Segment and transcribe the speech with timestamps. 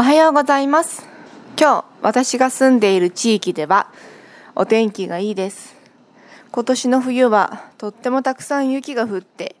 [0.00, 1.06] おはようございます。
[1.60, 3.92] 今日私が住んでいる地域では
[4.54, 5.76] お天気がいいです。
[6.50, 9.56] 今年の冬はとってもたくさん雪が降って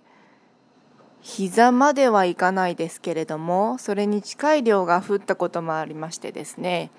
[1.20, 6.90] 膝まではいかないですけれどもそれに近い量が降ったこともありましてですね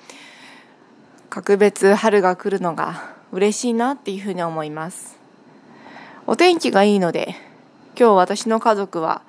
[1.32, 5.18] 格別春が来るのが嬉しいなっていうふうに思います。
[6.28, 7.34] お天気がいいので
[8.00, 9.24] 今日私の家族は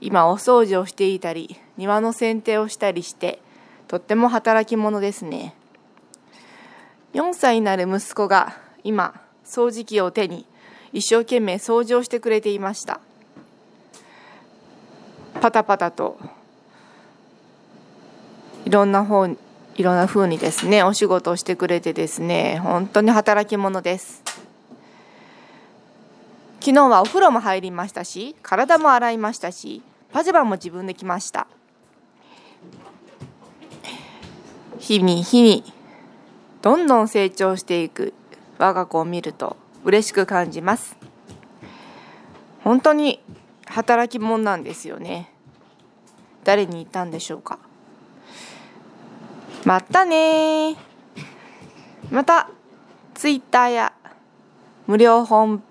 [0.00, 3.42] 今お掃除をしていたり庭の剪定をしたりして
[3.88, 5.54] とっても働き者ですね。
[7.14, 10.46] 4歳になる息子が今掃除機を手に
[10.92, 13.00] 一生懸命掃除をしてくれていました。
[15.40, 16.18] パタパタと
[18.66, 24.22] いろんな方いろんな風にですねお仕事をしてくれてですね本当に働き者です。
[26.60, 29.80] 昨日はお風呂も入りましたし体も洗いましたし
[30.12, 31.46] パジャマも自分で着ました。
[34.78, 35.64] 日に日に
[36.62, 38.14] どんどん成長していく
[38.58, 40.96] 我が子を見ると嬉しく感じます。
[42.64, 43.20] 本当に
[43.66, 45.32] 働き者なんですよね。
[46.44, 47.58] 誰に言ったんでしょうか。
[49.64, 50.76] またね。
[52.10, 52.48] また
[53.14, 53.92] ツイッターや
[54.86, 55.62] 無料本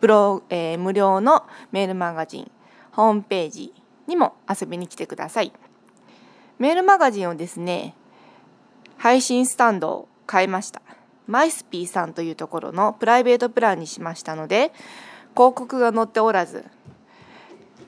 [0.00, 2.50] ブロ、えー、無料のメールマガジン
[2.92, 3.74] ホームページ
[4.06, 5.52] にも遊びに来てください。
[6.58, 7.94] メールマガジンをですね
[8.96, 10.80] 配信スタンドを変えました。
[11.26, 14.72] マイスピーさんというところのプライベートプランにしましたので
[15.34, 16.64] 広告が載っておらず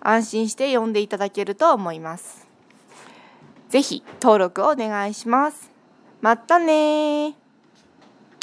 [0.01, 2.47] 安心して読んでいただけると思います。
[3.69, 5.71] ぜひ登録をお願いします。
[6.21, 7.35] またね